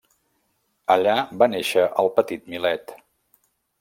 [0.95, 1.13] Allà
[1.43, 2.95] va néixer el petit Milet.